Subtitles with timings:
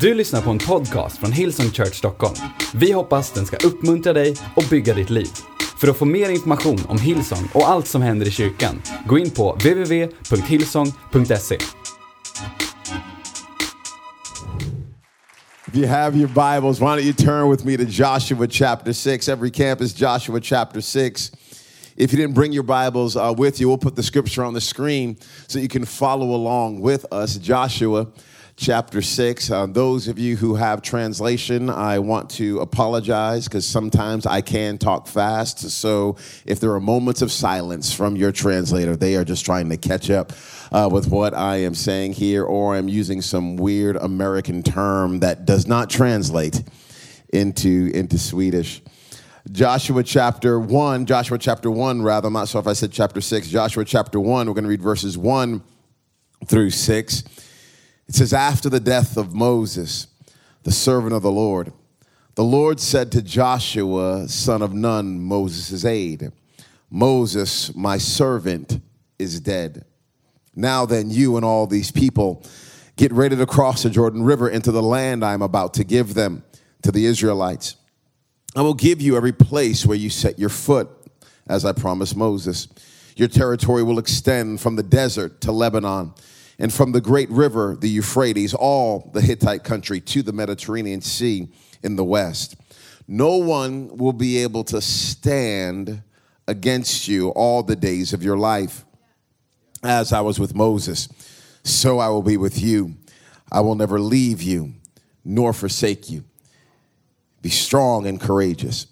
[0.00, 2.34] Du lyssnar på en podcast från Hillsong Church Stockholm.
[2.74, 5.28] Vi hoppas den ska uppmuntra dig och bygga ditt liv.
[5.80, 9.30] För att få mer information om Hillsong och allt som händer i kyrkan, gå in
[9.30, 11.54] på www.hillsong.se.
[15.68, 19.28] If you have your Bibles, why don't you turn with me to Joshua chapter 6?
[19.28, 21.32] Every campus, Joshua chapter 6.
[21.96, 24.60] If you didn't bring your Bibles uh, with you, we'll put the scripture on the
[24.60, 25.16] screen
[25.46, 27.38] so you can follow along with us.
[27.38, 28.06] Joshua
[28.56, 29.50] chapter 6.
[29.50, 34.78] Uh, those of you who have translation, I want to apologize because sometimes I can
[34.78, 35.70] talk fast.
[35.70, 36.16] So
[36.46, 40.10] if there are moments of silence from your translator, they are just trying to catch
[40.10, 40.32] up
[40.72, 45.44] uh, with what I am saying here, or I'm using some weird American term that
[45.44, 46.62] does not translate
[47.32, 48.80] into, into Swedish.
[49.52, 53.48] Joshua chapter 1, Joshua chapter 1, rather, I'm not sure if I said chapter 6.
[53.48, 55.62] Joshua chapter 1, we're going to read verses 1
[56.46, 57.24] through 6.
[58.08, 60.06] It says, After the death of Moses,
[60.62, 61.72] the servant of the Lord,
[62.34, 66.32] the Lord said to Joshua, son of Nun, Moses' aide,
[66.90, 68.80] Moses, my servant,
[69.18, 69.84] is dead.
[70.54, 72.44] Now then, you and all these people
[72.96, 76.14] get ready to cross the Jordan River into the land I am about to give
[76.14, 76.44] them
[76.82, 77.76] to the Israelites.
[78.54, 80.88] I will give you every place where you set your foot,
[81.46, 82.68] as I promised Moses.
[83.16, 86.12] Your territory will extend from the desert to Lebanon
[86.58, 91.48] and from the great river, the Euphrates, all the Hittite country to the Mediterranean Sea
[91.82, 92.56] in the west.
[93.06, 96.02] No one will be able to stand
[96.48, 98.84] against you all the days of your life.
[99.82, 101.08] As I was with Moses,
[101.62, 102.96] so I will be with you.
[103.52, 104.74] I will never leave you
[105.24, 106.24] nor forsake you.
[107.42, 108.86] Be strong and courageous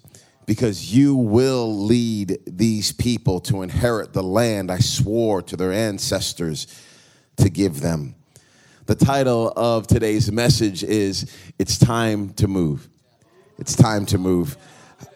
[0.45, 6.67] because you will lead these people to inherit the land I swore to their ancestors
[7.37, 8.15] to give them.
[8.85, 12.87] The title of today's message is It's Time to Move.
[13.57, 14.57] It's Time to Move.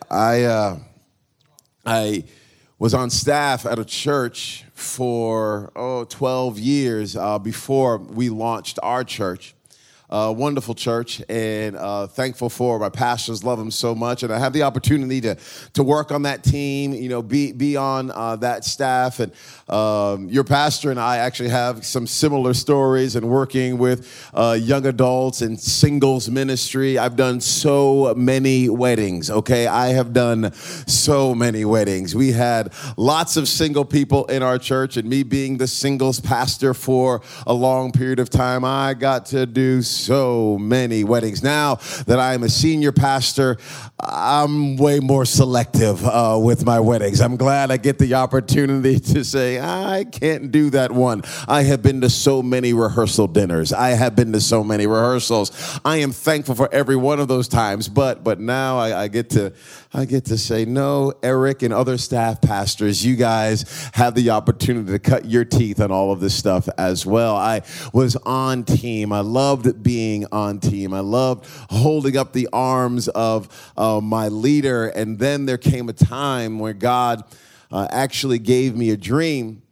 [0.09, 0.79] I, uh,
[1.85, 2.23] I
[2.79, 9.03] was on staff at a church for, oh, 12 years uh, before we launched our
[9.03, 9.53] church
[10.09, 14.39] uh, wonderful church and uh, thankful for my pastors love them so much and i
[14.39, 15.35] have the opportunity to,
[15.73, 19.31] to work on that team you know be, be on uh, that staff and
[19.69, 24.85] um, your pastor and i actually have some similar stories and working with uh, young
[24.85, 26.97] adults and singles ministry.
[26.97, 29.67] I've done so many weddings okay?
[29.67, 32.15] I have done so many weddings.
[32.15, 36.73] We had lots of single people in our church and me being the singles pastor
[36.73, 41.43] for a long period of time i got to do so many weddings.
[41.43, 43.57] Now that I'm a senior pastor,
[43.99, 47.21] I'm way more selective uh, with my weddings.
[47.21, 51.23] I'm glad I get the opportunity to say, I can't do that one.
[51.47, 53.73] I have been to so many rehearsal dinners.
[53.73, 55.79] I have been to so many rehearsals.
[55.83, 59.29] I am thankful for every one of those times, but but now I, I get
[59.31, 59.53] to
[59.91, 64.91] I get to say, no, Eric and other staff pastors, you guys have the opportunity
[64.91, 67.35] to cut your teeth on all of this stuff as well.
[67.35, 69.11] I was on team.
[69.11, 70.93] I loved being on team.
[70.93, 74.89] I loved holding up the arms of uh, my leader.
[74.89, 77.23] And then there came a time where God
[77.71, 79.63] uh, actually gave me a dream,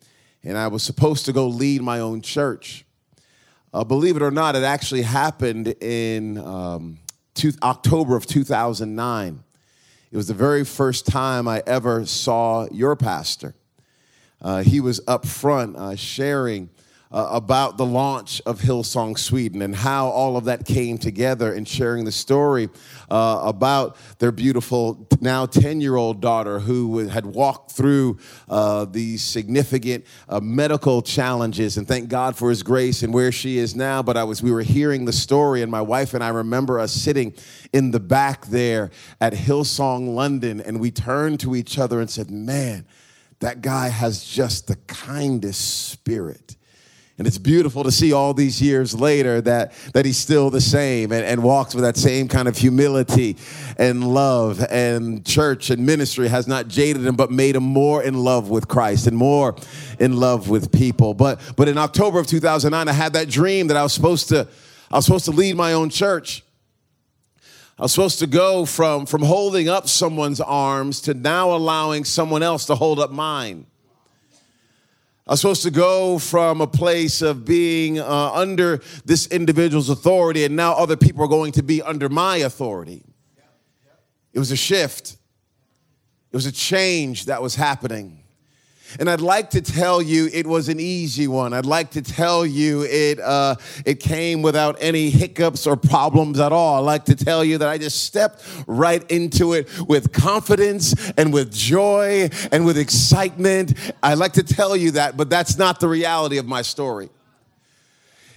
[0.43, 2.85] and I was supposed to go lead my own church.
[3.71, 6.97] Uh, believe it or not, it actually happened in um,
[7.35, 9.43] two, October of 2009.
[10.11, 13.55] It was the very first time I ever saw your pastor.
[14.41, 16.69] Uh, he was up front uh, sharing
[17.11, 21.67] uh, about the launch of Hillsong Sweden and how all of that came together and
[21.67, 22.69] sharing the story
[23.09, 28.17] uh, about their beautiful, now 10 year old daughter who had walked through
[28.49, 31.77] uh, these significant uh, medical challenges.
[31.77, 34.03] And thank God for his grace and where she is now.
[34.03, 36.91] But I was, we were hearing the story, and my wife and I remember us
[36.91, 37.33] sitting
[37.71, 38.91] in the back there
[39.21, 42.85] at Hillsong London, and we turned to each other and said, Man,
[43.39, 46.56] that guy has just the kindest spirit.
[47.17, 51.11] And it's beautiful to see all these years later that, that he's still the same
[51.11, 53.37] and, and walks with that same kind of humility
[53.79, 54.63] and love.
[54.69, 58.67] And church and ministry has not jaded him, but made him more in love with
[58.67, 59.55] Christ and more
[59.99, 61.15] in love with people.
[61.15, 64.47] But, but in October of 2009, I had that dream that I was supposed to,
[64.91, 66.43] I was supposed to lead my own church.
[67.79, 72.43] I was supposed to go from, from holding up someone's arms to now allowing someone
[72.43, 73.65] else to hold up mine.
[75.27, 80.45] I was supposed to go from a place of being uh, under this individual's authority,
[80.45, 83.03] and now other people are going to be under my authority.
[84.31, 85.17] It was a shift,
[86.31, 88.23] it was a change that was happening.
[88.99, 91.53] And I'd like to tell you it was an easy one.
[91.53, 93.55] I'd like to tell you it, uh,
[93.85, 96.77] it came without any hiccups or problems at all.
[96.77, 101.33] I'd like to tell you that I just stepped right into it with confidence and
[101.33, 103.73] with joy and with excitement.
[104.01, 107.09] I'd like to tell you that, but that's not the reality of my story.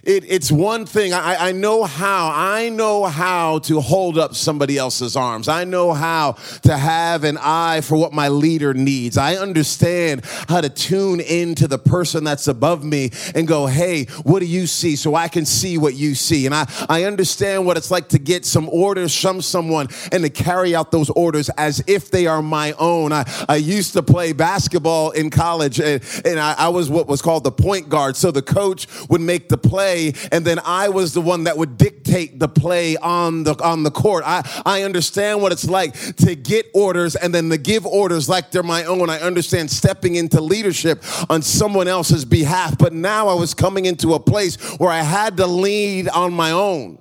[0.02, 1.12] It, it's one thing.
[1.12, 2.30] I, I know how.
[2.34, 5.48] I know how to hold up somebody else's arms.
[5.48, 6.32] I know how
[6.62, 9.18] to have an eye for what my leader needs.
[9.18, 14.40] I understand how to tune into the person that's above me and go, hey, what
[14.40, 14.96] do you see?
[14.96, 16.46] So I can see what you see.
[16.46, 20.30] And I, I understand what it's like to get some orders from someone and to
[20.30, 23.12] carry out those orders as if they are my own.
[23.12, 27.20] I, I used to play basketball in college and, and I, I was what was
[27.20, 28.16] called the point guard.
[28.16, 31.56] So the coach would make the play play, and then I was the one that
[31.56, 34.24] would dictate the play on the on the court.
[34.26, 38.50] I, I understand what it's like to get orders and then to give orders like
[38.50, 39.10] they're my own.
[39.10, 42.78] I understand stepping into leadership on someone else's behalf.
[42.78, 46.52] But now I was coming into a place where I had to lead on my
[46.52, 46.98] own.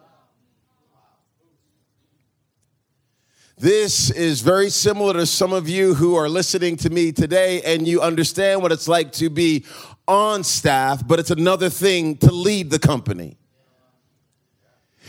[3.59, 7.85] This is very similar to some of you who are listening to me today, and
[7.85, 9.65] you understand what it's like to be
[10.09, 13.37] on staff, but it's another thing to lead the company.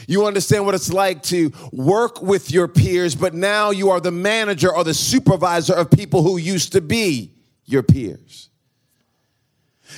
[0.06, 4.10] You understand what it's like to work with your peers, but now you are the
[4.10, 7.32] manager or the supervisor of people who used to be
[7.64, 8.49] your peers.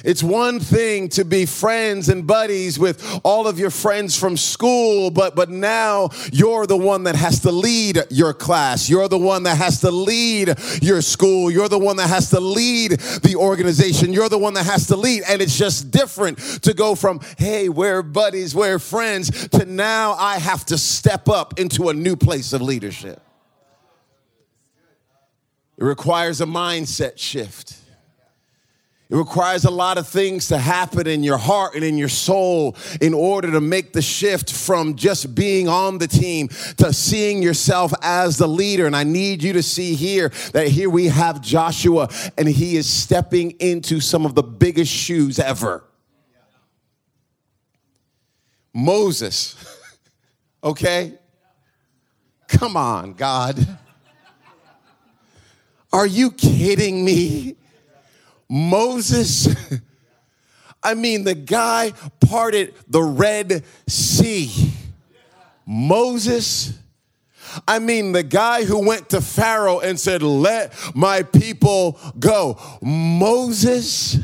[0.04, 5.10] It's one thing to be friends and buddies with all of your friends from school,
[5.10, 8.88] but, but now you're the one that has to lead your class.
[8.88, 11.50] You're the one that has to lead your school.
[11.50, 12.92] You're the one that has to lead
[13.22, 14.12] the organization.
[14.12, 15.22] You're the one that has to lead.
[15.28, 20.38] And it's just different to go from, hey, we're buddies, we're friends, to now I
[20.38, 23.20] have to step up into a new place of leadership.
[25.76, 27.81] It requires a mindset shift.
[29.12, 32.74] It requires a lot of things to happen in your heart and in your soul
[32.98, 36.48] in order to make the shift from just being on the team
[36.78, 38.86] to seeing yourself as the leader.
[38.86, 42.88] And I need you to see here that here we have Joshua and he is
[42.88, 45.84] stepping into some of the biggest shoes ever.
[48.72, 49.56] Moses,
[50.64, 51.18] okay?
[52.48, 53.78] Come on, God.
[55.92, 57.56] Are you kidding me?
[58.52, 59.48] Moses,
[60.82, 64.72] I mean, the guy parted the Red Sea.
[65.64, 66.78] Moses,
[67.66, 72.58] I mean, the guy who went to Pharaoh and said, Let my people go.
[72.82, 74.18] Moses,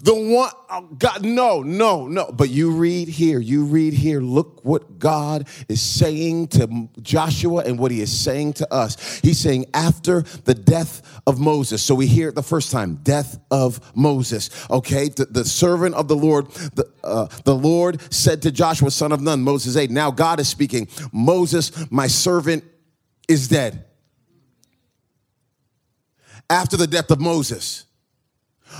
[0.00, 2.30] the one, oh God, no, no, no.
[2.32, 7.78] But you read here, you read here, look what God is saying to Joshua and
[7.78, 9.18] what he is saying to us.
[9.20, 11.82] He's saying, after the death of Moses.
[11.82, 14.50] So we hear it the first time, death of Moses.
[14.70, 19.12] Okay, the, the servant of the Lord, the, uh, the Lord said to Joshua, son
[19.12, 22.64] of Nun, Moses aide, now God is speaking, Moses, my servant,
[23.28, 23.84] is dead.
[26.50, 27.84] After the death of Moses,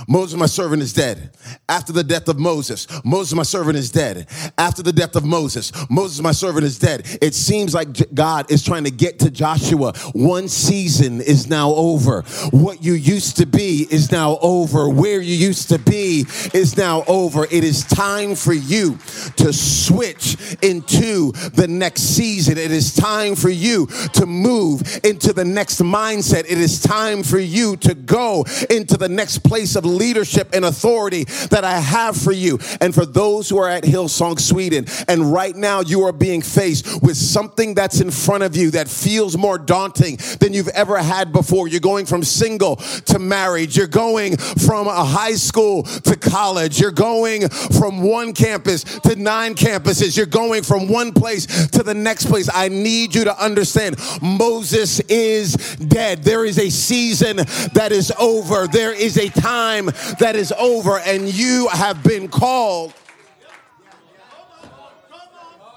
[0.07, 1.31] Moses, my servant, is dead.
[1.67, 4.27] After the death of Moses, Moses, my servant, is dead.
[4.57, 7.05] After the death of Moses, Moses, my servant, is dead.
[7.21, 9.93] It seems like God is trying to get to Joshua.
[10.13, 12.21] One season is now over.
[12.51, 14.89] What you used to be is now over.
[14.89, 17.45] Where you used to be is now over.
[17.45, 18.97] It is time for you
[19.37, 22.57] to switch into the next season.
[22.57, 26.41] It is time for you to move into the next mindset.
[26.41, 31.23] It is time for you to go into the next place of leadership and authority
[31.49, 32.59] that I have for you.
[32.81, 37.01] And for those who are at Hillsong Sweden, and right now you are being faced
[37.01, 41.31] with something that's in front of you that feels more daunting than you've ever had
[41.31, 41.67] before.
[41.67, 46.91] You're going from single to married, you're going from a high school to college, you're
[46.91, 52.25] going from one campus to nine campuses, you're going from one place to the next
[52.25, 52.49] place.
[52.53, 56.23] I need you to understand Moses is dead.
[56.23, 57.37] There is a season
[57.73, 59.85] that is over, there is a time time
[60.19, 62.93] that is over, and you have been called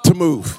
[0.05, 0.59] to move.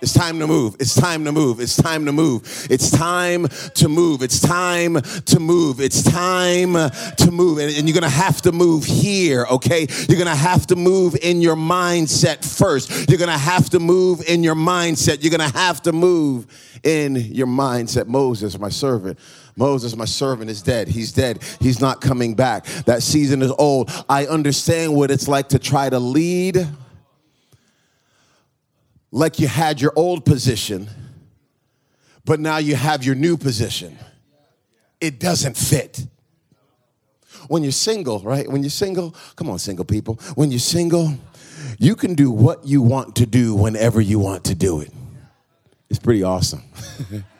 [0.00, 0.74] It's time to move.
[0.80, 1.60] It's time to move.
[1.60, 2.66] It's time to move.
[2.68, 4.22] It's time to move.
[4.22, 5.80] It's time to move.
[5.80, 7.58] It's time to move.
[7.58, 9.86] And, and you're going to have to move here, okay?
[10.08, 13.08] You're going to have to move in your mindset first.
[13.08, 15.22] You're going to have to move in your mindset.
[15.22, 16.48] You're going to have to move
[16.82, 18.08] in your mindset.
[18.08, 19.20] Moses, my servant,
[19.56, 20.88] Moses, my servant, is dead.
[20.88, 21.42] He's dead.
[21.60, 22.64] He's not coming back.
[22.86, 23.90] That season is old.
[24.08, 26.66] I understand what it's like to try to lead
[29.10, 30.88] like you had your old position,
[32.24, 33.98] but now you have your new position.
[35.00, 36.06] it doesn't fit.
[37.48, 38.48] When you're single, right?
[38.48, 40.14] When you're single, come on, single people.
[40.36, 41.18] When you're single,
[41.78, 44.92] you can do what you want to do whenever you want to do it.
[45.90, 46.62] It's pretty awesome.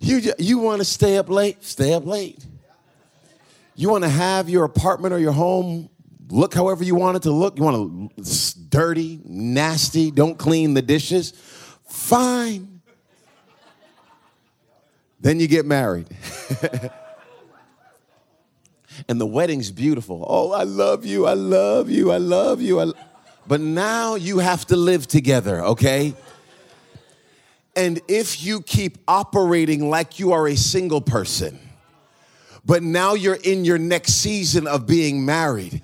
[0.00, 1.64] you, you want to stay up late?
[1.64, 2.44] Stay up late.
[3.74, 5.88] You want to have your apartment or your home
[6.30, 7.58] look however you want it to look?
[7.58, 11.32] You want to dirty, nasty, don't clean the dishes?
[11.88, 12.80] Fine.
[15.20, 16.06] Then you get married.
[19.08, 20.24] and the wedding's beautiful.
[20.28, 22.80] Oh, I love you, I love you, I love you.
[22.80, 22.92] I...
[23.46, 26.14] But now you have to live together, okay?
[27.78, 31.60] And if you keep operating like you are a single person,
[32.64, 35.80] but now you're in your next season of being married,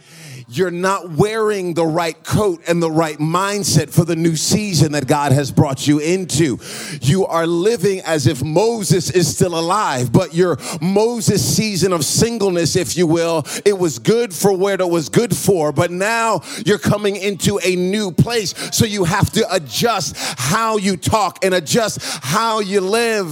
[0.57, 5.07] you're not wearing the right coat and the right mindset for the new season that
[5.07, 6.59] God has brought you into.
[7.01, 12.77] You are living as if Moses is still alive, but your Moses season of singleness,
[12.77, 16.79] if you will, it was good for where it was good for, but now you're
[16.79, 18.55] coming into a new place.
[18.77, 23.27] So you have to adjust how you talk and adjust how you live.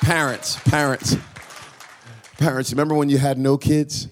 [0.00, 1.16] Parents, parents,
[2.38, 4.08] parents, remember when you had no kids?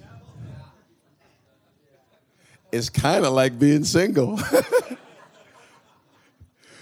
[2.72, 4.40] It's kind of like being single.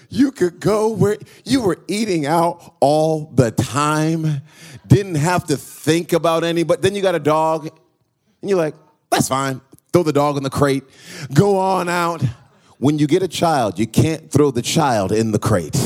[0.09, 4.43] you could go where you were eating out all the time,
[4.87, 7.67] didn't have to think about any, but then you got a dog,
[8.41, 8.75] and you're like,
[9.11, 9.61] that's fine.
[9.93, 10.85] Throw the dog in the crate,
[11.35, 12.23] go on out.
[12.79, 15.77] When you get a child, you can't throw the child in the crate.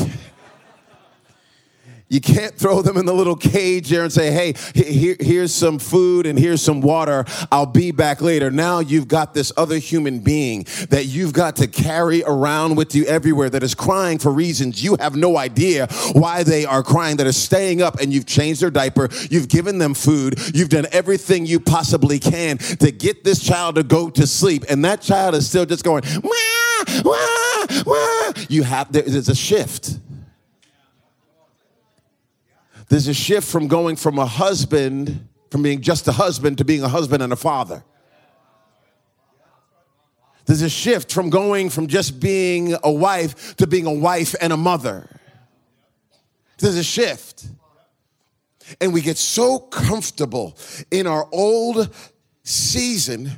[2.07, 5.79] You can't throw them in the little cage there and say, hey, here, here's some
[5.79, 7.25] food and here's some water.
[7.51, 8.51] I'll be back later.
[8.51, 13.05] Now you've got this other human being that you've got to carry around with you
[13.05, 17.25] everywhere that is crying for reasons you have no idea why they are crying, that
[17.25, 21.45] are staying up and you've changed their diaper, you've given them food, you've done everything
[21.47, 24.63] you possibly can to get this child to go to sleep.
[24.69, 28.33] And that child is still just going, wah, wah, wah.
[28.47, 29.99] You have, there's a shift
[32.89, 36.83] there's a shift from going from a husband, from being just a husband, to being
[36.83, 37.83] a husband and a father.
[40.45, 44.53] There's a shift from going from just being a wife to being a wife and
[44.53, 45.09] a mother.
[46.59, 47.47] There's a shift.
[48.79, 50.57] And we get so comfortable
[50.91, 51.93] in our old
[52.43, 53.31] season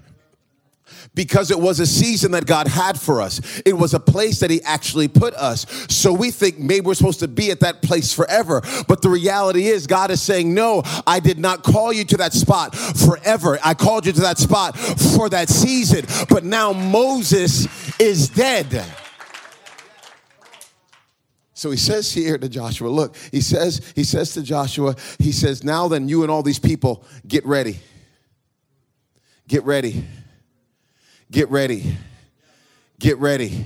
[1.17, 3.41] because it was a season that God had for us.
[3.65, 5.65] It was a place that He actually put us.
[5.89, 8.61] So we think maybe we're supposed to be at that place forever.
[8.87, 12.33] But the reality is, God is saying, No, I did not call you to that
[12.33, 13.57] spot forever.
[13.65, 16.05] I called you to that spot for that season.
[16.29, 17.67] But now Moses
[17.99, 18.85] is dead.
[21.55, 25.63] So he says here to Joshua, look, he says, he says to Joshua, he says,
[25.63, 27.79] now then you and all these people get ready.
[29.47, 30.05] Get ready.
[31.31, 31.97] Get ready.
[32.99, 33.65] Get ready.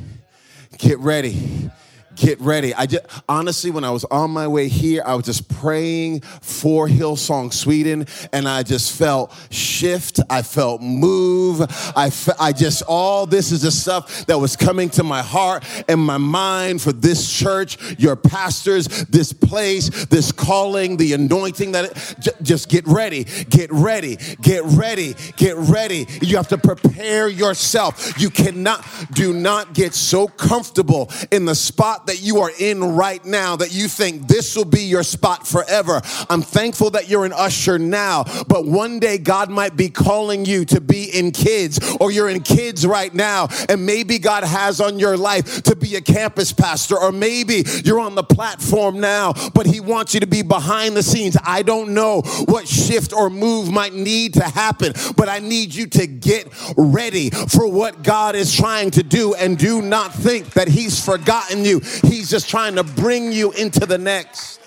[0.78, 1.70] Get ready
[2.16, 2.74] get ready.
[2.74, 6.88] I just honestly, when I was on my way here, I was just praying for
[6.88, 10.20] Hillsong Sweden, and I just felt shift.
[10.30, 11.62] I felt move.
[11.96, 15.64] I fe- I just all this is the stuff that was coming to my heart
[15.88, 21.72] and my mind for this church, your pastors, this place, this calling, the anointing.
[21.72, 26.08] That it, j- just get ready, get ready, get ready, get ready.
[26.22, 28.20] You have to prepare yourself.
[28.20, 33.24] You cannot do not get so comfortable in the spot that you are in right
[33.26, 36.02] now that you think this will be your spot forever.
[36.30, 40.66] I'm thankful that you're an usher now, but one day God might be calling you
[40.66, 45.00] to be in kids or you're in kids right now and maybe God has on
[45.00, 49.66] your life to be a campus pastor or maybe you're on the platform now, but
[49.66, 51.38] he wants you to be behind the scenes.
[51.44, 55.88] I don't know what shift or move might need to happen, but I need you
[55.88, 60.68] to get ready for what God is trying to do and do not think that
[60.68, 61.82] he's forgotten you.
[62.04, 64.61] He's just trying to bring you into the next.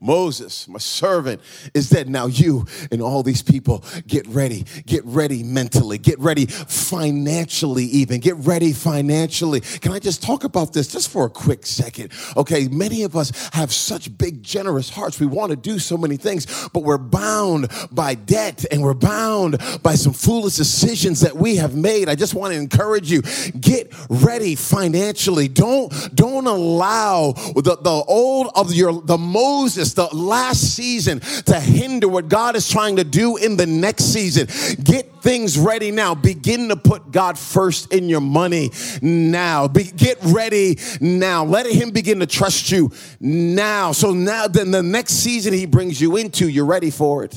[0.00, 1.42] Moses, my servant,
[1.74, 2.08] is dead.
[2.08, 4.64] Now you and all these people get ready.
[4.86, 5.98] Get ready mentally.
[5.98, 8.20] Get ready financially, even.
[8.20, 9.60] Get ready financially.
[9.60, 12.12] Can I just talk about this just for a quick second?
[12.34, 15.20] Okay, many of us have such big, generous hearts.
[15.20, 19.58] We want to do so many things, but we're bound by debt and we're bound
[19.82, 22.08] by some foolish decisions that we have made.
[22.08, 23.20] I just want to encourage you
[23.60, 25.48] get ready financially.
[25.48, 32.08] Don't, don't allow the, the old of your, the Moses the last season to hinder
[32.08, 34.46] what God is trying to do in the next season.
[34.82, 36.14] Get things ready now.
[36.14, 38.70] Begin to put God first in your money
[39.02, 39.68] now.
[39.68, 41.44] Be, get ready now.
[41.44, 43.92] Let Him begin to trust you now.
[43.92, 47.36] So now, then the next season He brings you into, you're ready for it.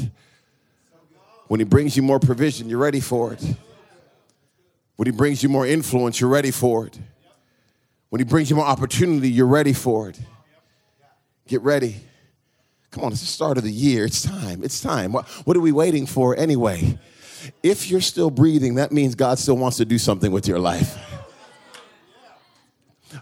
[1.48, 3.44] When He brings you more provision, you're ready for it.
[4.96, 6.98] When He brings you more influence, you're ready for it.
[8.10, 10.20] When He brings you more opportunity, you're ready for it.
[11.48, 11.98] Get ready.
[12.94, 14.06] Come on, it's the start of the year.
[14.06, 14.64] It's time.
[14.64, 15.14] It's time.
[15.14, 17.00] What, what are we waiting for anyway?
[17.64, 20.96] If you're still breathing, that means God still wants to do something with your life.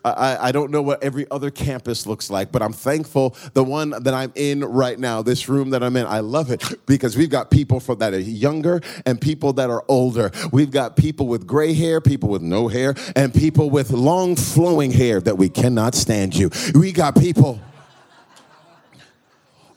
[0.03, 3.89] I, I, don't know what every other campus looks like, but I'm thankful the one
[3.89, 7.29] that I'm in right now, this room that I'm in, I love it because we've
[7.29, 10.31] got people that are younger and people that are older.
[10.51, 14.91] We've got people with gray hair, people with no hair, and people with long flowing
[14.91, 16.51] hair that we cannot stand you.
[16.73, 17.59] We got people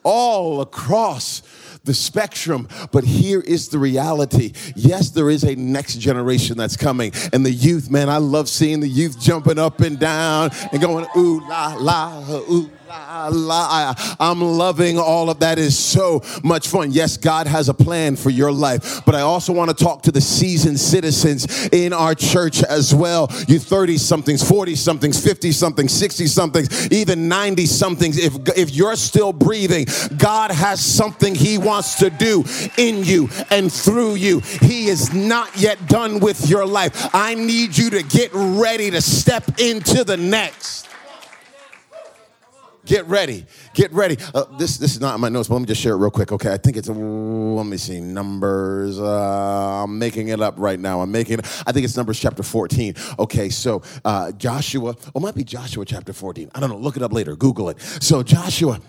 [0.04, 1.42] all across
[1.84, 2.68] the spectrum.
[2.92, 4.52] But here is the reality.
[4.74, 7.12] Yes, there is a next generation that's coming.
[7.32, 11.06] And the youth, man, I love seeing the youth jumping up and down and going,
[11.16, 16.92] ooh, la, la, ooh I'm loving all of that is so much fun.
[16.92, 20.12] Yes, God has a plan for your life, but I also want to talk to
[20.12, 23.28] the seasoned citizens in our church as well.
[23.48, 28.18] You 30 somethings, 40 somethings, 50 somethings, 60 somethings, even 90 somethings.
[28.18, 29.86] If, if you're still breathing,
[30.16, 32.44] God has something He wants to do
[32.78, 34.40] in you and through you.
[34.40, 37.10] He is not yet done with your life.
[37.12, 40.93] I need you to get ready to step into the next.
[42.86, 43.46] Get ready.
[43.72, 44.18] Get ready.
[44.34, 46.10] Uh, this this is not in my notes, but let me just share it real
[46.10, 46.32] quick.
[46.32, 49.00] Okay, I think it's let me see numbers.
[49.00, 51.00] Uh, I'm making it up right now.
[51.00, 51.38] I'm making.
[51.38, 52.94] It, I think it's Numbers chapter 14.
[53.18, 54.94] Okay, so uh, Joshua.
[55.14, 56.50] Oh, it might be Joshua chapter 14.
[56.54, 56.76] I don't know.
[56.76, 57.36] Look it up later.
[57.36, 57.80] Google it.
[57.80, 58.80] So Joshua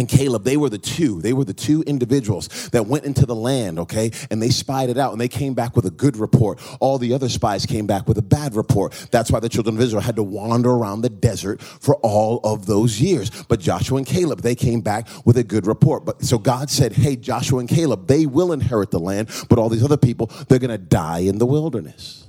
[0.00, 1.20] and Caleb, they were the two.
[1.20, 4.10] They were the two individuals that went into the land, okay?
[4.30, 6.58] And they spied it out and they came back with a good report.
[6.80, 8.94] All the other spies came back with a bad report.
[9.10, 12.64] That's why the children of Israel had to wander around the desert for all of
[12.64, 13.30] those years.
[13.44, 16.06] But Joshua and Caleb, they came back with a good report.
[16.06, 19.68] But so God said, "Hey, Joshua and Caleb, they will inherit the land, but all
[19.68, 22.26] these other people, they're going to die in the wilderness."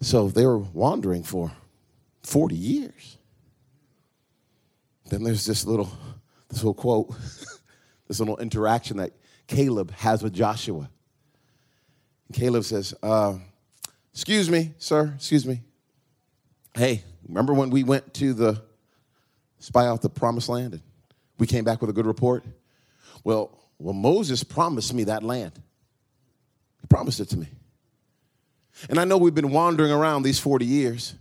[0.00, 1.52] So they were wandering for
[2.22, 3.18] 40 years.
[5.14, 5.88] Then there's this little,
[6.48, 7.14] this little quote,
[8.08, 9.12] this little interaction that
[9.46, 10.90] Caleb has with Joshua.
[12.26, 13.36] And Caleb says, uh,
[14.12, 15.60] Excuse me, sir, excuse me.
[16.74, 18.60] Hey, remember when we went to the
[19.60, 20.82] spy out the promised land and
[21.38, 22.44] we came back with a good report?
[23.22, 25.52] Well, well, Moses promised me that land.
[26.80, 27.46] He promised it to me.
[28.90, 31.14] And I know we've been wandering around these 40 years.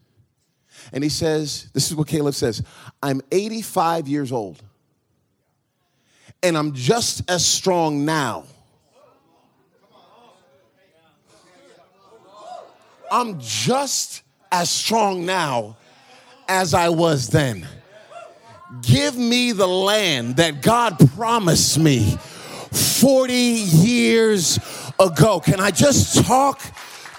[0.91, 2.63] And he says, This is what Caleb says
[3.01, 4.62] I'm 85 years old,
[6.41, 8.45] and I'm just as strong now.
[13.12, 15.77] I'm just as strong now
[16.47, 17.67] as I was then.
[18.81, 22.17] Give me the land that God promised me
[22.71, 24.57] 40 years
[24.99, 25.39] ago.
[25.39, 26.59] Can I just talk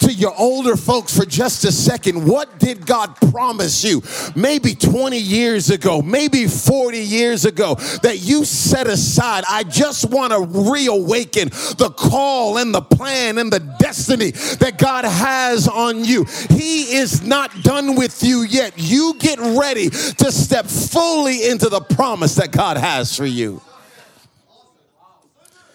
[0.05, 2.27] to your older folks for just a second.
[2.27, 4.03] What did God promise you
[4.37, 9.45] maybe 20 years ago, maybe 40 years ago that you set aside?
[9.49, 10.41] I just want to
[10.71, 16.25] reawaken the call and the plan and the destiny that God has on you.
[16.51, 18.75] He is not done with you yet.
[18.77, 23.63] You get ready to step fully into the promise that God has for you.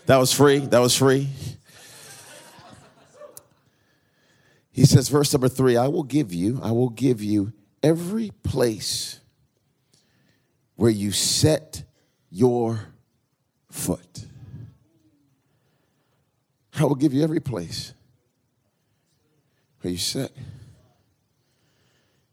[0.05, 0.59] That was free.
[0.59, 1.29] That was free.
[4.79, 7.51] He says, verse number three, I will give you, I will give you
[7.83, 9.19] every place
[10.77, 11.83] where you set
[12.31, 12.79] your
[13.69, 14.23] foot.
[16.75, 17.93] I will give you every place
[19.81, 20.31] where you set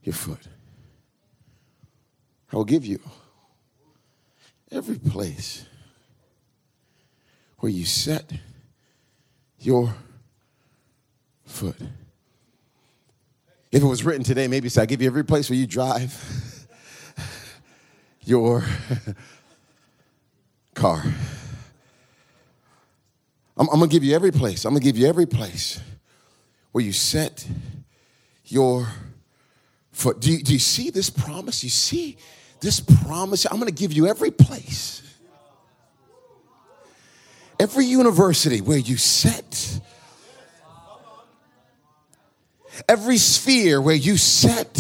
[0.05, 0.47] your foot.
[2.53, 3.01] I will give you
[4.71, 5.67] every place
[7.59, 8.31] where you set
[9.59, 9.97] your
[11.45, 11.81] foot.
[13.77, 16.67] If it was written today, maybe say, I give you every place where you drive
[18.25, 18.65] your
[20.75, 21.03] car.
[23.55, 24.65] I'm, I'm to give you every place.
[24.65, 25.79] I'm to give you every place
[26.73, 27.47] where you set
[28.47, 28.89] your
[29.93, 30.21] foot.
[30.21, 31.63] Do you, do you see this promise?
[31.63, 32.17] You see
[32.63, 33.45] this promise?
[33.45, 35.03] I'm to give you every place,
[37.61, 39.81] every university where you set
[42.89, 44.79] every sphere where you set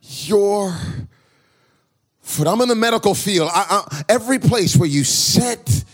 [0.00, 0.76] your
[2.20, 2.46] foot.
[2.46, 3.50] I'm in the medical field.
[3.52, 5.84] I, I, every place where you set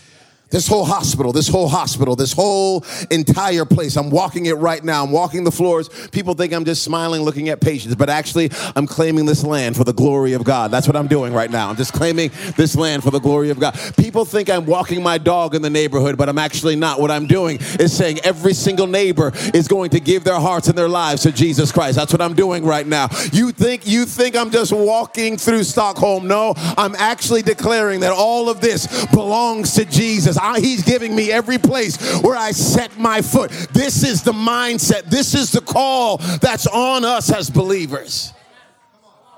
[0.53, 3.97] this whole hospital, this whole hospital, this whole entire place.
[3.97, 5.03] I'm walking it right now.
[5.03, 5.89] I'm walking the floors.
[6.11, 9.83] People think I'm just smiling, looking at patients, but actually, I'm claiming this land for
[9.83, 10.69] the glory of God.
[10.69, 11.71] That's what I'm doing right now.
[11.71, 13.75] I'm just claiming this land for the glory of God.
[13.97, 16.99] People think I'm walking my dog in the neighborhood, but I'm actually not.
[16.99, 20.77] What I'm doing is saying every single neighbor is going to give their hearts and
[20.77, 21.95] their lives to Jesus Christ.
[21.95, 23.07] That's what I'm doing right now.
[23.31, 26.27] You think you think I'm just walking through Stockholm?
[26.27, 30.37] No, I'm actually declaring that all of this belongs to Jesus.
[30.43, 33.49] I, he's giving me every place where I set my foot.
[33.71, 35.03] This is the mindset.
[35.05, 38.33] This is the call that's on us as believers.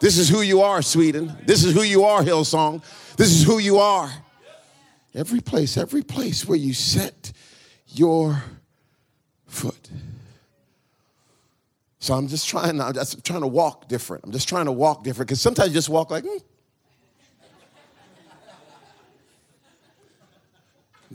[0.02, 1.32] This is who you are, Sweden.
[1.46, 2.84] This is who you are, Hillsong.
[3.15, 4.12] This is who you are.
[5.13, 7.32] Every place, every place where you set
[7.88, 8.44] your
[9.48, 9.89] foot.
[12.00, 12.82] So I'm just trying.
[12.82, 14.26] I'm just trying to walk different.
[14.26, 16.24] I'm just trying to walk different because sometimes you just walk like.
[16.24, 16.41] Mm.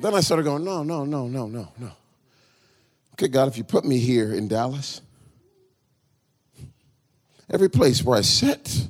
[0.01, 1.93] Then I started going, no, no, no, no, no, no.
[3.13, 5.03] Okay, God, if you put me here in Dallas,
[7.51, 8.89] every place where I sit,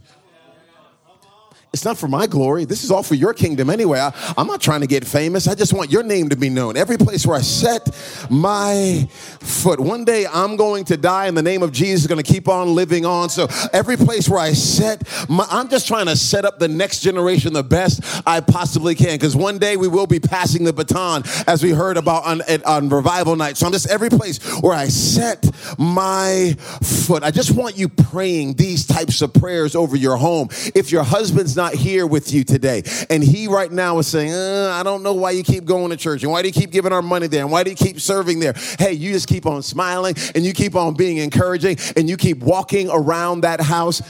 [1.73, 2.65] it's not for my glory.
[2.65, 4.01] This is all for your kingdom anyway.
[4.01, 5.47] I, am not trying to get famous.
[5.47, 6.77] I just want your name to be known.
[6.77, 7.89] Every place where I set
[8.29, 9.79] my foot.
[9.79, 12.49] One day I'm going to die, and the name of Jesus is going to keep
[12.49, 13.31] on living on.
[13.31, 17.03] So every place where I set my, I'm just trying to set up the next
[17.03, 19.15] generation the best I possibly can.
[19.15, 22.89] Because one day we will be passing the baton, as we heard about on, on
[22.89, 23.57] revival night.
[23.57, 27.23] So I'm just every place where I set my foot.
[27.23, 30.49] I just want you praying these types of prayers over your home.
[30.75, 32.83] If your husband's not here with you today.
[33.11, 35.97] And he right now is saying, uh, I don't know why you keep going to
[35.97, 38.01] church and why do you keep giving our money there and why do you keep
[38.01, 38.55] serving there?
[38.79, 42.39] Hey, you just keep on smiling and you keep on being encouraging and you keep
[42.39, 44.01] walking around that house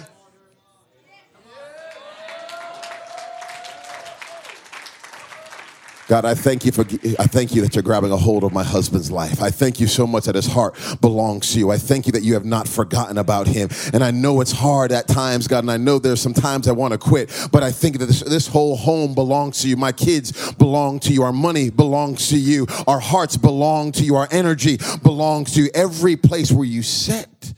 [6.10, 6.80] God, I thank you for
[7.20, 9.40] I thank you that you're grabbing a hold of my husband's life.
[9.40, 11.70] I thank you so much that his heart belongs to you.
[11.70, 13.68] I thank you that you have not forgotten about him.
[13.92, 16.72] And I know it's hard at times, God, and I know there's some times I
[16.72, 19.76] want to quit, but I think that this, this whole home belongs to you.
[19.76, 21.22] My kids belong to you.
[21.22, 22.66] Our money belongs to you.
[22.88, 24.16] Our hearts belong to you.
[24.16, 25.70] Our energy belongs to you.
[25.74, 27.54] Every place where you set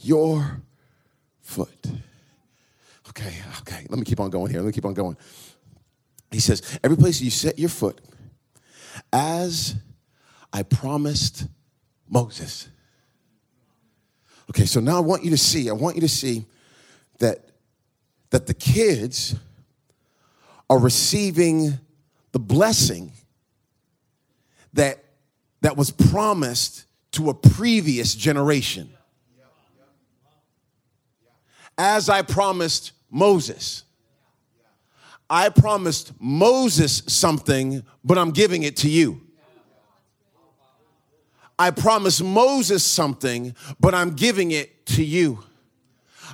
[0.00, 0.62] your
[1.42, 1.86] foot.
[3.10, 3.86] Okay, okay.
[3.90, 4.60] Let me keep on going here.
[4.60, 5.18] Let me keep on going.
[6.32, 8.00] He says, Every place you set your foot,
[9.12, 9.74] as
[10.52, 11.46] I promised
[12.08, 12.68] Moses.
[14.50, 16.44] Okay, so now I want you to see, I want you to see
[17.18, 17.38] that,
[18.30, 19.34] that the kids
[20.68, 21.78] are receiving
[22.32, 23.12] the blessing
[24.72, 25.04] that,
[25.60, 28.90] that was promised to a previous generation.
[31.78, 33.84] As I promised Moses.
[35.28, 39.20] I promised Moses something, but I'm giving it to you.
[41.58, 45.44] I promised Moses something, but I'm giving it to you.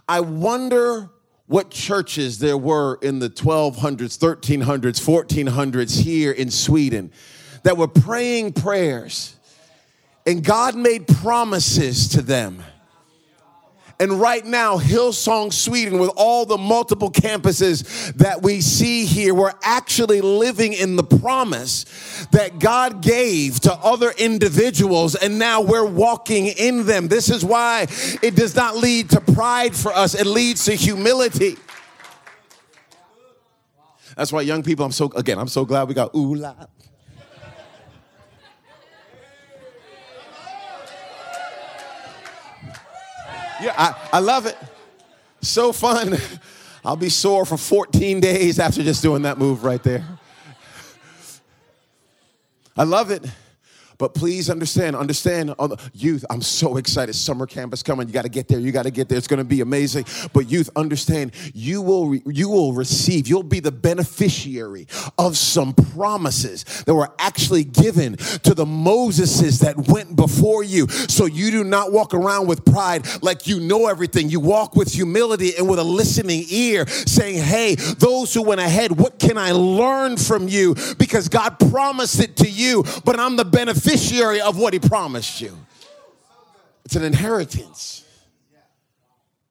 [0.08, 1.10] I wonder
[1.46, 7.10] what churches there were in the 1200s, 1300s, 1400s here in Sweden
[7.62, 9.36] that were praying prayers,
[10.26, 12.62] and God made promises to them.
[14.00, 19.54] And right now, Hillsong Sweden, with all the multiple campuses that we see here, we're
[19.62, 21.84] actually living in the promise
[22.30, 27.08] that God gave to other individuals, and now we're walking in them.
[27.08, 27.88] This is why
[28.22, 31.56] it does not lead to pride for us, it leads to humility.
[34.16, 36.54] That's why young people, I'm so again, I'm so glad we got ooh la
[43.60, 44.56] Yeah, I, I love it.
[45.40, 46.16] So fun.
[46.84, 50.06] I'll be sore for 14 days after just doing that move right there.
[52.76, 53.24] I love it.
[53.98, 57.14] But please understand, understand, uh, youth, I'm so excited.
[57.14, 58.06] Summer camp is coming.
[58.06, 58.60] You got to get there.
[58.60, 59.18] You got to get there.
[59.18, 60.04] It's going to be amazing.
[60.32, 63.26] But youth, understand, you will you will receive.
[63.26, 64.86] You'll be the beneficiary
[65.18, 70.88] of some promises that were actually given to the Moseses that went before you.
[70.88, 74.30] So you do not walk around with pride like you know everything.
[74.30, 78.92] You walk with humility and with a listening ear, saying, "Hey, those who went ahead,
[78.92, 80.76] what can I learn from you?
[80.98, 85.40] Because God promised it to you, but I'm the beneficiary." beneficiary of what he promised
[85.40, 85.56] you.
[86.84, 88.04] It's an inheritance.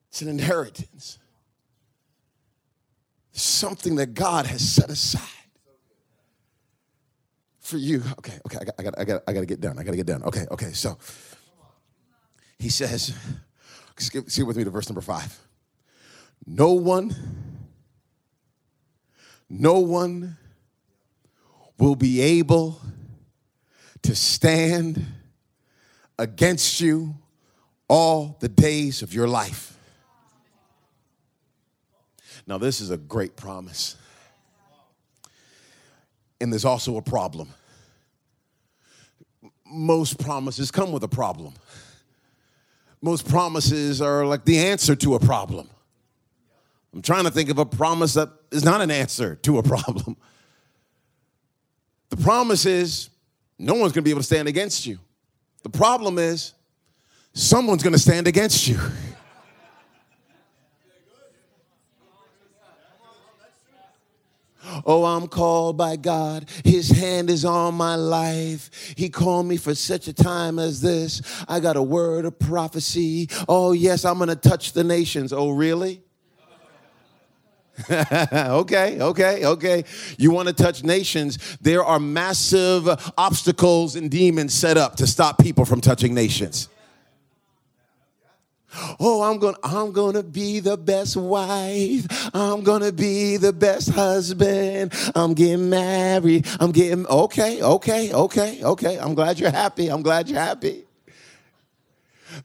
[0.10, 1.20] It's an inheritance.
[3.32, 5.22] Something that God has set aside
[7.60, 8.02] for you.
[8.20, 9.78] Okay, okay, I got, I got, I got, I got to get done.
[9.78, 10.24] I got to get done.
[10.24, 10.72] Okay, okay.
[10.72, 10.98] So
[12.58, 13.16] he says,
[13.98, 15.38] skip, see with me to verse number five.
[16.46, 17.16] No one,
[19.50, 20.38] no one
[21.78, 22.82] will be able
[24.08, 25.06] to stand
[26.18, 27.14] against you
[27.90, 29.78] all the days of your life.
[32.48, 33.98] Now, this is a great promise.
[36.40, 37.50] And there's also a problem.
[39.66, 41.54] Most promises come with a problem.
[43.02, 45.70] Most promises are like the answer to a problem.
[46.94, 50.16] I'm trying to think of a promise that is not an answer to a problem.
[52.08, 53.10] The promise is
[53.60, 55.00] no one's going to be able to stand against you.
[55.64, 56.54] The problem is
[57.34, 58.80] someone's going to stand against you.
[64.86, 66.50] Oh, I'm called by God.
[66.64, 68.94] His hand is on my life.
[68.98, 71.22] He called me for such a time as this.
[71.48, 73.30] I got a word of prophecy.
[73.48, 75.34] Oh, yes, I'm going to touch the nations.
[75.34, 76.02] Oh, really?
[77.90, 79.84] okay, okay, okay.
[80.18, 81.58] You want to touch nations.
[81.62, 82.88] There are massive
[83.18, 86.70] obstacles and demons set up to stop people from touching nations.
[89.00, 92.06] Oh, I'm going to I'm going to be the best wife.
[92.34, 94.94] I'm going to be the best husband.
[95.16, 96.48] I'm getting married.
[96.60, 99.00] I'm getting Okay, okay, okay, okay.
[99.00, 99.90] I'm glad you're happy.
[99.90, 100.87] I'm glad you're happy.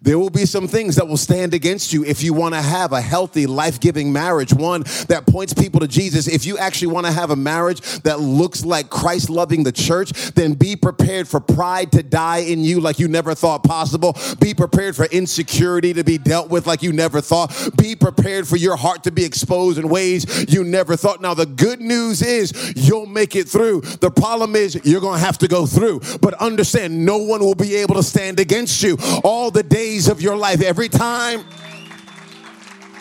[0.00, 2.92] There will be some things that will stand against you if you want to have
[2.92, 6.26] a healthy, life giving marriage, one that points people to Jesus.
[6.26, 10.12] If you actually want to have a marriage that looks like Christ loving the church,
[10.32, 14.16] then be prepared for pride to die in you like you never thought possible.
[14.40, 17.54] Be prepared for insecurity to be dealt with like you never thought.
[17.76, 21.20] Be prepared for your heart to be exposed in ways you never thought.
[21.20, 23.82] Now, the good news is you'll make it through.
[23.82, 26.00] The problem is you're going to have to go through.
[26.20, 30.22] But understand, no one will be able to stand against you all the days of
[30.22, 30.62] your life.
[30.62, 31.44] Every time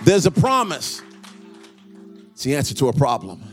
[0.04, 1.02] there's a promise,
[2.32, 3.50] it's the answer to a problem.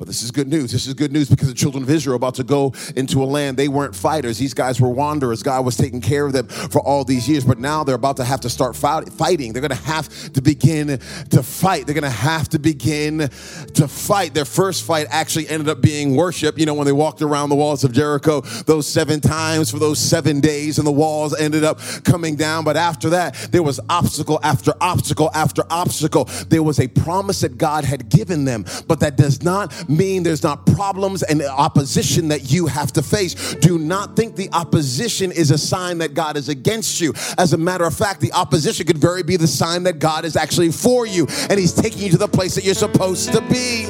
[0.00, 0.72] But this is good news.
[0.72, 3.26] This is good news because the children of Israel are about to go into a
[3.26, 3.58] land.
[3.58, 4.38] They weren't fighters.
[4.38, 5.42] These guys were wanderers.
[5.42, 7.44] God was taking care of them for all these years.
[7.44, 9.52] But now they're about to have to start fighting.
[9.52, 11.84] They're going to have to begin to fight.
[11.84, 14.32] They're going to have to begin to fight.
[14.32, 16.58] Their first fight actually ended up being worship.
[16.58, 19.98] You know, when they walked around the walls of Jericho those seven times for those
[19.98, 22.64] seven days, and the walls ended up coming down.
[22.64, 26.24] But after that, there was obstacle after obstacle after obstacle.
[26.48, 30.42] There was a promise that God had given them, but that does not mean there's
[30.42, 33.54] not problems and opposition that you have to face.
[33.56, 37.12] Do not think the opposition is a sign that God is against you.
[37.36, 40.36] As a matter of fact, the opposition could very be the sign that God is
[40.36, 43.86] actually for you and He's taking you to the place that you're supposed to be.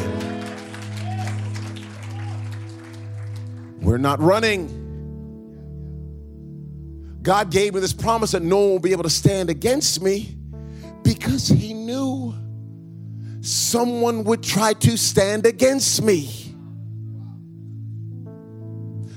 [3.80, 4.76] We're not running.
[7.22, 10.36] God gave me this promise that no one will be able to stand against me
[11.02, 12.34] because He knew
[13.40, 16.54] someone would try to stand against me.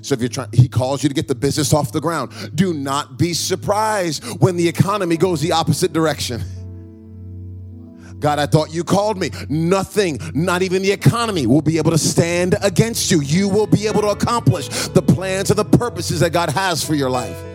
[0.01, 2.33] So if you're trying, he calls you to get the business off the ground.
[2.55, 6.41] Do not be surprised when the economy goes the opposite direction.
[8.19, 9.31] God, I thought you called me.
[9.49, 13.21] Nothing, not even the economy, will be able to stand against you.
[13.21, 16.95] You will be able to accomplish the plans and the purposes that God has for
[16.95, 17.52] your life.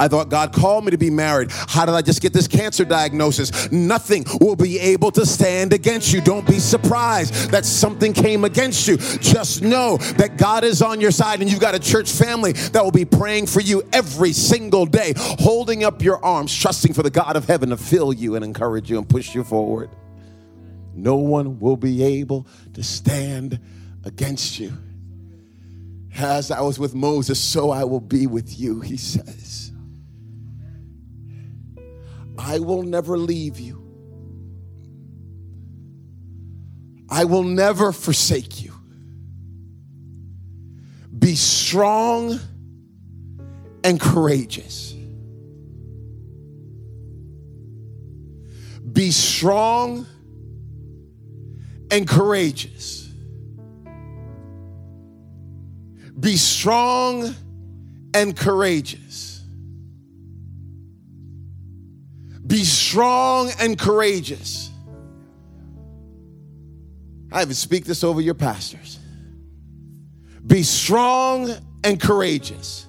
[0.00, 1.50] I thought God called me to be married.
[1.50, 3.70] How did I just get this cancer diagnosis?
[3.72, 6.20] Nothing will be able to stand against you.
[6.20, 8.96] Don't be surprised that something came against you.
[8.96, 12.82] Just know that God is on your side and you've got a church family that
[12.82, 17.10] will be praying for you every single day, holding up your arms, trusting for the
[17.10, 19.90] God of heaven to fill you and encourage you and push you forward.
[20.94, 23.60] No one will be able to stand
[24.04, 24.72] against you.
[26.16, 29.70] As I was with Moses, so I will be with you, he says.
[32.38, 33.84] I will never leave you.
[37.10, 38.72] I will never forsake you.
[41.18, 42.38] Be strong
[43.82, 44.94] and courageous.
[48.92, 50.06] Be strong
[51.90, 53.08] and courageous.
[56.18, 57.34] Be strong
[58.14, 59.37] and courageous.
[62.48, 64.70] Be strong and courageous.
[67.30, 68.98] I even speak this over your pastors.
[70.46, 71.52] Be strong
[71.84, 72.86] and courageous.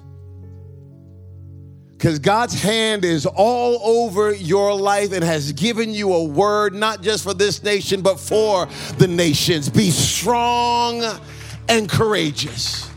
[1.90, 7.02] Because God's hand is all over your life and has given you a word, not
[7.02, 9.68] just for this nation, but for the nations.
[9.68, 11.04] Be strong
[11.68, 12.90] and courageous.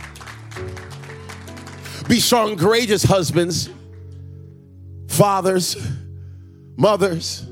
[2.08, 3.70] Be strong and courageous, husbands,
[5.10, 5.76] fathers
[6.78, 7.46] mothers,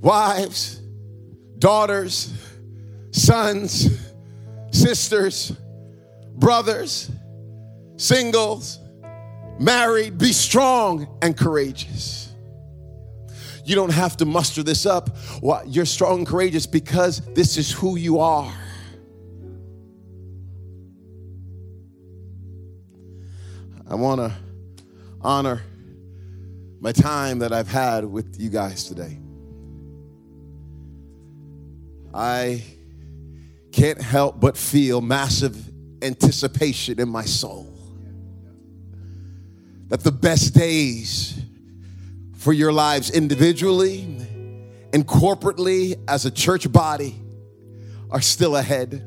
[0.00, 0.80] wives,
[1.58, 2.32] daughters,
[3.10, 4.12] sons,
[4.70, 5.52] sisters,
[6.34, 7.10] brothers,
[7.96, 8.80] singles,
[9.58, 12.32] married, be strong and courageous.
[13.64, 15.16] You don't have to muster this up.
[15.66, 18.52] You're strong and courageous because this is who you are.
[23.88, 24.32] I want to
[25.20, 25.62] honor
[26.84, 29.18] my time that I've had with you guys today.
[32.12, 32.62] I
[33.72, 35.56] can't help but feel massive
[36.02, 37.72] anticipation in my soul
[39.88, 41.40] that the best days
[42.34, 44.02] for your lives individually
[44.92, 47.18] and corporately as a church body
[48.10, 49.02] are still ahead.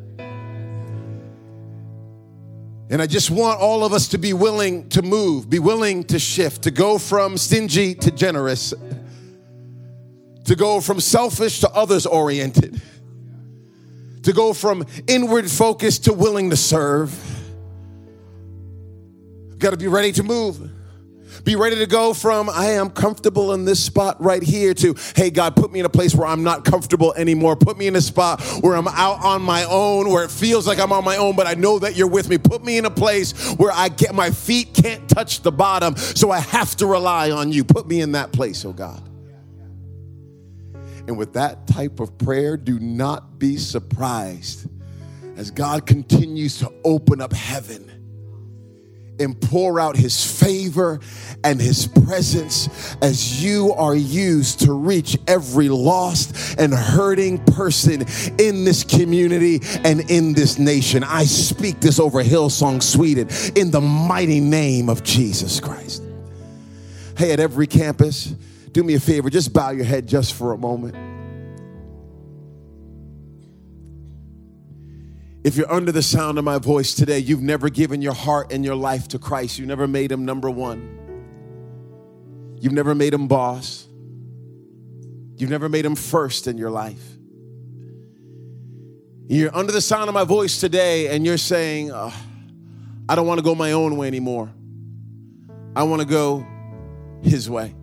[2.89, 6.19] And I just want all of us to be willing to move, be willing to
[6.19, 8.73] shift, to go from stingy to generous,
[10.45, 12.81] to go from selfish to others oriented,
[14.23, 17.13] to go from inward focus to willing to serve.
[19.57, 20.71] Got to be ready to move.
[21.47, 25.29] Be ready to go from I am comfortable in this spot right here to hey
[25.29, 27.55] God, put me in a place where I'm not comfortable anymore.
[27.55, 30.77] Put me in a spot where I'm out on my own, where it feels like
[30.77, 32.37] I'm on my own, but I know that you're with me.
[32.37, 36.31] Put me in a place where I get my feet can't touch the bottom, so
[36.31, 37.63] I have to rely on you.
[37.63, 39.01] Put me in that place, oh God.
[41.07, 44.67] And with that type of prayer, do not be surprised
[45.37, 47.96] as God continues to open up heaven
[49.19, 50.99] and pour out his favor
[51.43, 58.05] and his presence as you are used to reach every lost and hurting person
[58.37, 61.03] in this community and in this nation.
[61.03, 66.03] I speak this over Hillsong, Sweden, in the mighty name of Jesus Christ.
[67.17, 68.35] Hey, at every campus,
[68.71, 71.16] do me a favor, just bow your head just for a moment.
[75.43, 78.65] If you're under the sound of my voice today, you've never given your heart and
[78.65, 79.59] your life to Christ.
[79.59, 80.95] You never made him number one.
[82.59, 83.87] You've never made him boss.
[85.37, 87.17] You've never made him first in your life.
[89.29, 92.13] You're under the sound of my voice today and you're saying, oh,
[93.07, 94.51] I don't want to go my own way anymore.
[95.75, 96.45] I want to go
[97.21, 97.75] his way.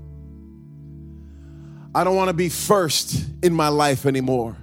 [1.94, 4.56] I don't want to be first in my life anymore.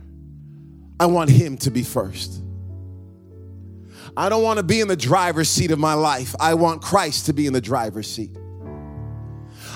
[0.99, 2.41] I want him to be first.
[4.17, 6.35] I don't want to be in the driver's seat of my life.
[6.39, 8.31] I want Christ to be in the driver's seat.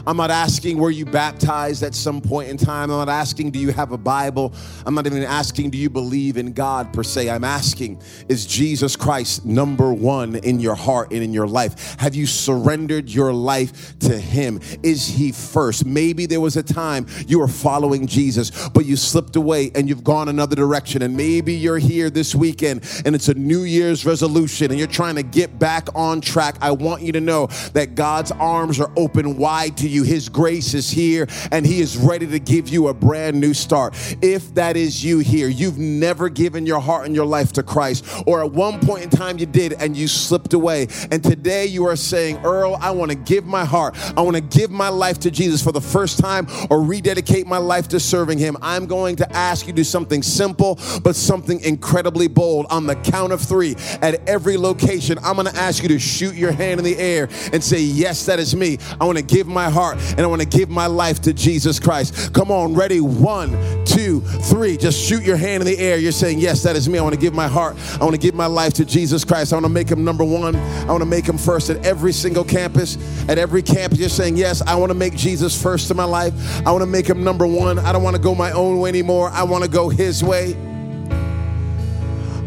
[0.08, 2.92] I'm not asking were you baptized at some point in time.
[2.92, 4.54] I'm not asking do you have a Bible.
[4.86, 7.30] I'm not even asking do you believe in God per se.
[7.30, 11.96] I'm asking is Jesus Christ number one in your heart and in your life?
[12.00, 14.60] Have you surrendered your life to Him?
[14.84, 15.86] Is He first?
[15.86, 20.04] Maybe there was a time you were following Jesus, but you slipped away and you've
[20.04, 21.02] gone another direction.
[21.02, 25.16] And maybe you're here this weekend and it's a New Year's resolution and you're trying
[25.16, 26.58] to get back on track.
[26.62, 30.04] I want you to know that God's arms are open wide to you you.
[30.04, 33.96] His grace is here and He is ready to give you a brand new start.
[34.22, 38.06] If that is you here, you've never given your heart and your life to Christ,
[38.28, 40.88] or at one point in time you did and you slipped away.
[41.12, 44.42] And today you are saying, Earl, I want to give my heart, I want to
[44.42, 48.38] give my life to Jesus for the first time or rededicate my life to serving
[48.38, 48.58] Him.
[48.62, 52.66] I'm going to ask you to do something simple, but something incredibly bold.
[52.70, 56.36] On the count of three, at every location, I'm going to ask you to shoot
[56.36, 58.78] your hand in the air and say, Yes, that is me.
[59.00, 61.34] I want to give my heart heart and I want to give my life to
[61.34, 62.34] Jesus Christ.
[62.34, 63.02] Come on, ready?
[63.02, 63.52] One,
[63.86, 64.78] two, three.
[64.78, 65.98] Just shoot your hand in the air.
[65.98, 66.98] You're saying, Yes, that is me.
[66.98, 67.76] I want to give my heart.
[68.00, 69.54] I want to give my life to Jesus Christ.
[69.54, 70.56] I want to make him number one.
[70.56, 72.98] I want to make him first at every single campus.
[73.30, 76.34] At every campus, you're saying, Yes, I want to make Jesus first in my life.
[76.66, 77.80] I want to make him number one.
[77.80, 79.30] I don't want to go my own way anymore.
[79.30, 80.56] I want to go his way.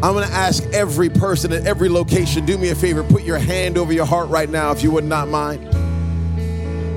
[0.01, 3.37] I'm going to ask every person at every location, do me a favor, put your
[3.37, 5.68] hand over your heart right now if you would not mind.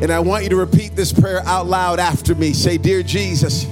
[0.02, 2.52] And I want you to repeat this prayer out loud after me.
[2.54, 3.66] Say, Dear Jesus,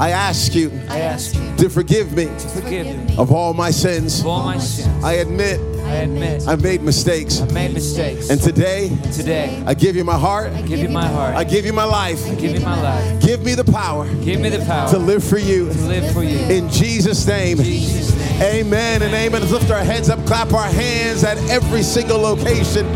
[0.00, 3.70] I ask you, I ask you to forgive me, to forgive me of all my
[3.70, 4.18] sins.
[4.18, 5.04] of all my sins.
[5.04, 7.40] I admit I admit I've made mistakes.
[7.40, 8.30] I've made mistakes.
[8.30, 10.50] And today, And today, I give you my heart.
[10.52, 11.36] I give you my heart.
[11.36, 12.26] I give you my life.
[12.26, 13.22] I give you my life.
[13.22, 15.72] Give me the power Give me the power to live for you.
[15.72, 16.38] to live for you.
[16.52, 17.60] In Jesus' name.
[17.60, 18.42] In Jesus' name.
[18.42, 19.40] Amen and amen.
[19.40, 22.86] Let's lift our heads up, clap our hands at every single location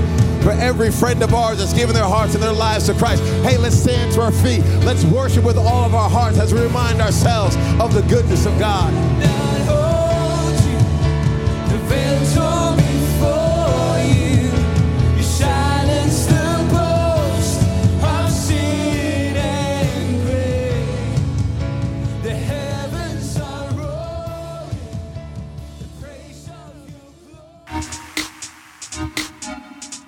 [0.49, 3.22] for every friend of ours that's given their hearts and their lives to Christ.
[3.44, 4.61] Hey, let's stand to our feet.
[4.82, 8.59] Let's worship with all of our hearts as we remind ourselves of the goodness of
[8.59, 9.47] God.